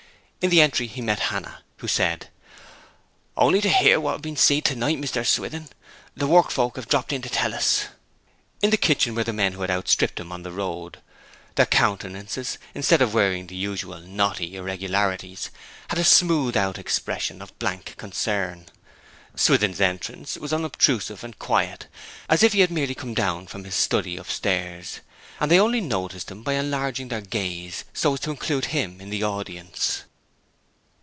In 0.43 0.49
the 0.49 0.61
entry 0.61 0.87
he 0.87 1.01
met 1.03 1.19
Hannah, 1.29 1.61
who 1.77 1.87
said 1.87 2.31
'Only 3.37 3.61
to 3.61 3.69
hear 3.69 3.99
what 3.99 4.13
have 4.13 4.21
been 4.23 4.35
seed 4.35 4.65
to 4.65 4.75
night, 4.75 4.97
Mr. 4.99 5.23
Swithin! 5.23 5.69
The 6.15 6.25
work 6.25 6.49
folk 6.49 6.77
have 6.77 6.87
dropped 6.87 7.13
in 7.13 7.21
to 7.21 7.29
tell 7.29 7.53
us!' 7.53 7.89
In 8.59 8.71
the 8.71 8.75
kitchen 8.77 9.13
were 9.13 9.23
the 9.23 9.33
men 9.33 9.53
who 9.53 9.61
had 9.61 9.69
outstripped 9.69 10.19
him 10.19 10.31
on 10.31 10.41
the 10.41 10.51
road. 10.51 10.97
Their 11.53 11.67
countenances, 11.67 12.57
instead 12.73 13.03
of 13.03 13.13
wearing 13.13 13.45
the 13.45 13.55
usual 13.55 13.99
knotty 14.01 14.55
irregularities, 14.55 15.51
had 15.89 15.99
a 15.99 16.03
smoothed 16.03 16.57
out 16.57 16.79
expression 16.79 17.39
of 17.39 17.59
blank 17.59 17.93
concern. 17.97 18.65
Swithin's 19.35 19.79
entrance 19.79 20.37
was 20.37 20.51
unobtrusive 20.51 21.23
and 21.23 21.37
quiet, 21.37 21.85
as 22.27 22.41
if 22.41 22.53
he 22.53 22.61
had 22.61 22.71
merely 22.71 22.95
come 22.95 23.13
down 23.13 23.45
from 23.45 23.63
his 23.63 23.75
study 23.75 24.17
upstairs, 24.17 25.01
and 25.39 25.51
they 25.51 25.59
only 25.59 25.81
noticed 25.81 26.31
him 26.31 26.41
by 26.41 26.53
enlarging 26.53 27.09
their 27.09 27.21
gaze, 27.21 27.83
so 27.93 28.15
as 28.15 28.21
to 28.21 28.31
include 28.31 28.65
him 28.73 28.99
in 28.99 29.11
the 29.11 29.21
audience. 29.21 30.05